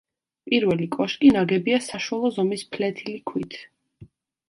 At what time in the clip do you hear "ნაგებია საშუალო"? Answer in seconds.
1.37-2.35